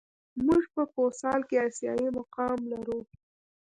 موږ 0.45 0.63
په 0.73 0.83
فوسال 0.93 1.39
کې 1.49 1.55
آسیايي 1.67 2.07
مقام 2.17 2.59
لرو. 2.71 2.99